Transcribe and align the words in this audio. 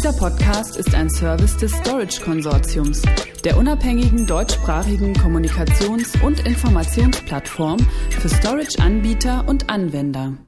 Dieser 0.00 0.14
Podcast 0.14 0.78
ist 0.78 0.94
ein 0.94 1.10
Service 1.10 1.58
des 1.58 1.72
Storage 1.72 2.22
Konsortiums, 2.22 3.02
der 3.44 3.58
unabhängigen 3.58 4.26
deutschsprachigen 4.26 5.12
Kommunikations- 5.12 6.18
und 6.24 6.40
Informationsplattform 6.46 7.78
für 8.08 8.30
Storage-Anbieter 8.30 9.46
und 9.46 9.68
Anwender. 9.68 10.38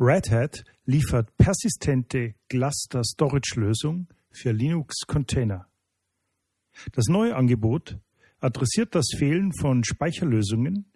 Red 0.00 0.30
Hat 0.30 0.64
liefert 0.86 1.36
persistente 1.36 2.34
Cluster-Storage-Lösung 2.48 4.08
für 4.30 4.52
Linux-Container. 4.52 5.66
Das 6.92 7.08
neue 7.08 7.36
Angebot 7.36 7.98
adressiert 8.40 8.94
das 8.94 9.08
Fehlen 9.18 9.52
von 9.52 9.84
Speicherlösungen, 9.84 10.90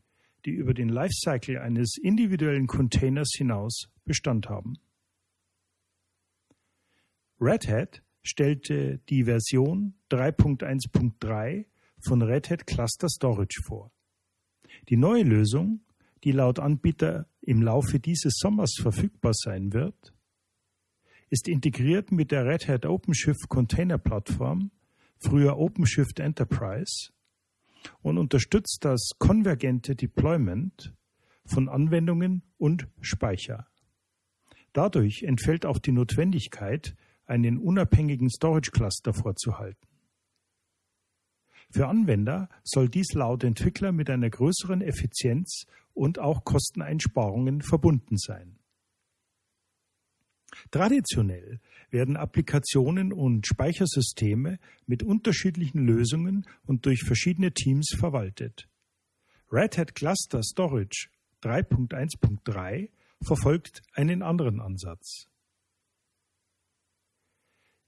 die 0.46 0.52
über 0.52 0.72
den 0.72 0.88
Lifecycle 0.88 1.58
eines 1.58 1.98
individuellen 2.02 2.66
Containers 2.66 3.32
hinaus 3.36 3.90
Bestand 4.06 4.48
haben. 4.48 4.78
Red 7.40 7.68
Hat 7.68 8.02
stellte 8.22 8.98
die 9.08 9.24
Version 9.24 9.94
3.1.3 10.10 11.64
von 12.06 12.20
Red 12.20 12.50
Hat 12.50 12.66
Cluster 12.66 13.08
Storage 13.08 13.62
vor. 13.64 13.90
Die 14.90 14.98
neue 14.98 15.22
Lösung, 15.22 15.80
die 16.22 16.32
laut 16.32 16.58
Anbieter 16.58 17.30
im 17.40 17.62
Laufe 17.62 17.98
dieses 17.98 18.34
Sommers 18.36 18.74
verfügbar 18.78 19.32
sein 19.32 19.72
wird, 19.72 20.12
ist 21.30 21.48
integriert 21.48 22.12
mit 22.12 22.30
der 22.30 22.44
Red 22.44 22.68
Hat 22.68 22.84
OpenShift 22.84 23.48
Container 23.48 23.96
Plattform, 23.96 24.70
früher 25.16 25.56
OpenShift 25.56 26.20
Enterprise, 26.20 27.10
und 28.02 28.18
unterstützt 28.18 28.84
das 28.84 29.12
konvergente 29.18 29.96
Deployment 29.96 30.92
von 31.46 31.70
Anwendungen 31.70 32.42
und 32.58 32.86
Speicher. 33.00 33.66
Dadurch 34.74 35.22
entfällt 35.22 35.64
auch 35.64 35.78
die 35.78 35.92
Notwendigkeit, 35.92 36.94
einen 37.30 37.58
unabhängigen 37.58 38.28
Storage 38.28 38.70
Cluster 38.72 39.14
vorzuhalten. 39.14 39.86
Für 41.70 41.86
Anwender 41.86 42.48
soll 42.64 42.88
dies 42.88 43.12
laut 43.12 43.44
Entwickler 43.44 43.92
mit 43.92 44.10
einer 44.10 44.28
größeren 44.28 44.82
Effizienz 44.82 45.66
und 45.94 46.18
auch 46.18 46.44
Kosteneinsparungen 46.44 47.62
verbunden 47.62 48.16
sein. 48.16 48.58
Traditionell 50.72 51.60
werden 51.90 52.16
Applikationen 52.16 53.12
und 53.12 53.46
Speichersysteme 53.46 54.58
mit 54.86 55.04
unterschiedlichen 55.04 55.86
Lösungen 55.86 56.44
und 56.66 56.86
durch 56.86 57.04
verschiedene 57.04 57.52
Teams 57.52 57.94
verwaltet. 57.96 58.68
Red 59.52 59.78
Hat 59.78 59.94
Cluster 59.94 60.42
Storage 60.42 61.08
3.1.3 61.42 62.90
verfolgt 63.22 63.82
einen 63.94 64.22
anderen 64.22 64.60
Ansatz. 64.60 65.28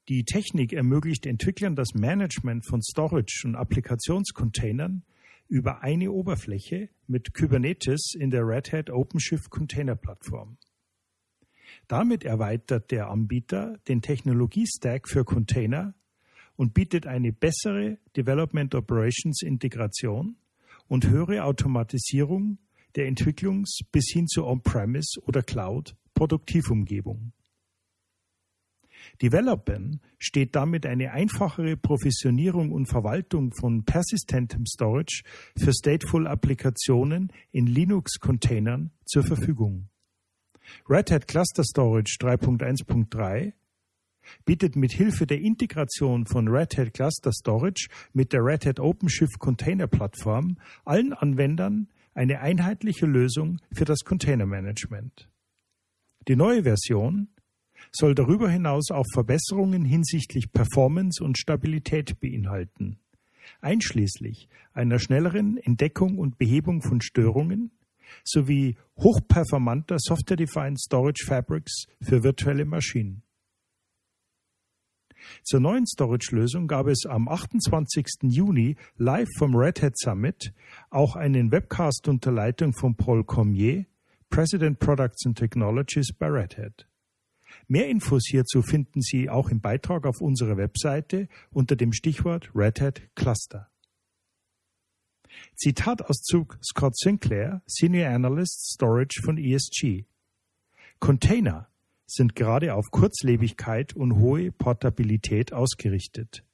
Die 0.09 0.25
Technik 0.25 0.73
ermöglicht 0.73 1.27
Entwicklern 1.27 1.77
das 1.77 1.95
Management 1.95 2.67
von 2.67 2.83
Storage 2.83 3.43
und 3.47 3.55
Applikationscontainern 3.55 5.05
über 5.49 5.83
eine 5.83 6.11
Oberfläche 6.11 6.89
mit 7.07 7.35
Kubernetes 7.35 8.15
in 8.19 8.31
der 8.31 8.45
Red 8.45 8.73
Hat 8.73 8.91
OpenShift 8.91 9.51
Container 9.51 9.95
Plattform. 9.95 10.59
Damit 11.87 12.25
erweitert 12.25 12.91
der 12.91 13.11
Anbieter 13.11 13.79
den 13.87 14.03
Technologiestack 14.03 15.09
für 15.09 15.25
Container 15.25 15.95
und 16.57 16.75
bietet 16.75 17.07
eine 17.07 17.33
bessere 17.33 17.99
Development 18.17 18.75
Operations 18.75 19.43
Integration 19.43 20.37
und 20.89 21.09
höhere 21.09 21.45
Automatisierung 21.45 22.59
der 22.97 23.07
Entwicklungs- 23.09 23.85
bis 23.93 24.11
hin 24.13 24.27
zur 24.27 24.49
On-Premise 24.49 25.21
oder 25.27 25.43
Cloud 25.43 25.95
Produktivumgebung. 26.15 27.33
Developern 29.21 30.01
steht 30.19 30.55
damit 30.57 30.87
eine 30.87 31.13
einfachere 31.13 31.77
Provisionierung 31.77 32.73
und 32.73 32.87
Verwaltung 32.87 33.53
von 33.53 33.85
persistentem 33.85 34.65
Storage 34.67 35.23
für 35.57 35.73
stateful 35.73 36.27
Applikationen 36.27 37.33
in 37.51 37.67
Linux-Containern 37.67 38.91
zur 39.05 39.25
Verfügung. 39.25 39.89
Red 40.89 41.11
Hat 41.11 41.29
Cluster 41.29 41.65
Storage 41.65 42.17
3.1.3 42.21 43.53
bietet 44.45 44.77
mit 44.77 44.93
Hilfe 44.93 45.27
der 45.27 45.41
Integration 45.41 46.27
von 46.27 46.49
Red 46.49 46.79
Hat 46.79 46.95
Cluster 46.95 47.33
Storage 47.33 47.89
mit 48.13 48.33
der 48.33 48.45
Red 48.45 48.67
Hat 48.67 48.81
OpenShift 48.81 49.39
Container 49.39 49.87
Plattform 49.87 50.59
allen 50.85 51.13
Anwendern 51.13 51.89
eine 52.15 52.41
einheitliche 52.41 53.07
Lösung 53.07 53.61
für 53.73 53.85
das 53.85 54.01
Container 54.05 54.47
Management. 54.47 55.29
Die 56.29 56.37
neue 56.37 56.63
Version 56.63 57.29
soll 57.91 58.15
darüber 58.15 58.49
hinaus 58.49 58.91
auch 58.91 59.07
Verbesserungen 59.13 59.85
hinsichtlich 59.85 60.53
Performance 60.53 61.23
und 61.23 61.39
Stabilität 61.39 62.21
beinhalten, 62.21 62.99
einschließlich 63.61 64.49
einer 64.73 64.99
schnelleren 64.99 65.59
Entdeckung 65.59 66.19
und 66.19 66.39
Behebung 66.39 66.83
von 66.83 67.01
Störungen 67.01 67.73
sowie 68.25 68.77
hochperformanter 68.99 69.97
Software-Defined 69.99 70.79
Storage 70.81 71.25
Fabrics 71.27 71.87
für 72.01 72.23
virtuelle 72.23 72.65
Maschinen. 72.65 73.23
Zur 75.45 75.61
neuen 75.61 75.87
Storage-Lösung 75.87 76.67
gab 76.67 76.89
es 76.89 77.07
am 77.07 77.29
28. 77.29 78.07
Juni 78.23 78.77
live 78.97 79.29
vom 79.39 79.55
Red 79.55 79.83
Hat 79.83 79.97
Summit 79.97 80.53
auch 80.91 81.17
einen 81.17 81.53
Webcast 81.53 82.09
unter 82.09 82.33
Leitung 82.33 82.73
von 82.73 82.97
Paul 82.97 83.25
Cormier, 83.25 83.87
President 84.31 84.79
Products 84.79 85.27
and 85.27 85.39
Technologies 85.39 86.13
bei 86.13 86.27
Red 86.27 86.59
Hat. 86.59 86.89
Mehr 87.69 87.89
Infos 87.89 88.25
hierzu 88.29 88.63
finden 88.63 89.01
Sie 89.01 89.31
auch 89.31 89.49
im 89.49 89.61
Beitrag 89.61 90.07
auf 90.07 90.21
unserer 90.21 90.57
Webseite 90.57 91.29
unter 91.51 91.77
dem 91.77 91.93
Stichwort 91.93 92.51
Red 92.55 92.81
Hat 92.81 93.03
Cluster. 93.15 93.71
Zitatauszug 95.57 96.59
Scott 96.63 96.97
Sinclair, 96.97 97.63
Senior 97.67 98.11
Analyst 98.11 98.73
Storage 98.75 99.21
von 99.23 99.39
ESG. 99.39 100.05
Container 100.99 101.69
sind 102.07 102.37
gerade 102.37 102.75
auf 102.75 102.91
Kurzlebigkeit 102.91 103.95
und 103.95 104.17
hohe 104.17 104.53
Portabilität 104.53 105.53
ausgerichtet. 105.53 106.45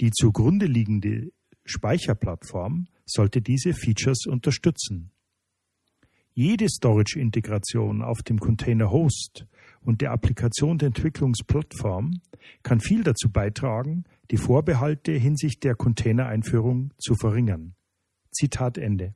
Die 0.00 0.10
zugrunde 0.10 0.66
liegende 0.66 1.32
Speicherplattform 1.64 2.86
sollte 3.04 3.42
diese 3.42 3.72
Features 3.74 4.26
unterstützen. 4.26 5.10
Jede 6.34 6.68
Storage-Integration 6.68 8.00
auf 8.00 8.22
dem 8.22 8.38
Container-Host 8.38 9.46
und 9.82 10.00
der 10.00 10.12
Applikation 10.12 10.78
der 10.78 10.86
Entwicklungsplattform 10.88 12.20
kann 12.62 12.80
viel 12.80 13.02
dazu 13.02 13.30
beitragen, 13.30 14.04
die 14.30 14.36
Vorbehalte 14.36 15.12
hinsichtlich 15.12 15.60
der 15.60 15.74
Container-Einführung 15.74 16.92
zu 16.98 17.14
verringern. 17.14 17.74
Zitat 18.30 18.76
Ende. 18.78 19.14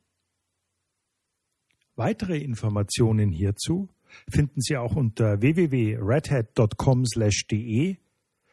Weitere 1.94 2.38
Informationen 2.38 3.30
hierzu 3.30 3.90
finden 4.30 4.60
Sie 4.60 4.76
auch 4.76 4.96
unter 4.96 5.40
www.redhat.com/de 5.40 7.96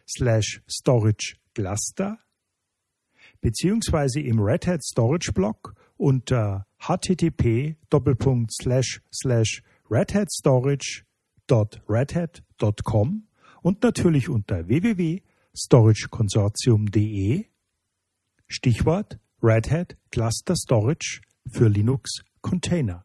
slash 0.08 0.62
storage 0.70 1.36
cluster 1.54 2.20
beziehungsweise 3.42 4.22
im 4.22 4.40
Red 4.40 4.68
Hat 4.68 4.84
Storage 4.84 5.34
Blog 5.34 5.74
unter 5.98 6.66
http 6.80 7.76
redhatstorage.redhat.com 11.50 13.28
und 13.62 13.84
natürlich 13.84 14.30
unter 14.30 14.68
www.storageconsortium.de 14.68 17.46
Stichwort 18.48 19.20
Red 19.42 19.72
Hat 19.72 19.98
Cluster 20.12 20.56
Storage 20.56 21.22
für 21.50 21.68
Linux 21.68 22.22
Container. 22.42 23.04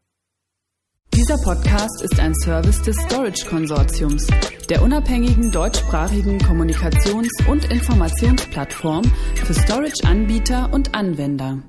Dieser 1.13 1.37
Podcast 1.37 2.01
ist 2.01 2.19
ein 2.19 2.33
Service 2.35 2.81
des 2.81 2.97
Storage 2.97 3.45
Konsortiums, 3.47 4.27
der 4.69 4.81
unabhängigen 4.81 5.51
deutschsprachigen 5.51 6.39
Kommunikations- 6.39 7.47
und 7.47 7.71
Informationsplattform 7.71 9.05
für 9.35 9.53
Storage-Anbieter 9.53 10.73
und 10.73 10.93
Anwender. 10.93 11.63